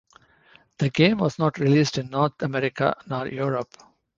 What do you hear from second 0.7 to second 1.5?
The game was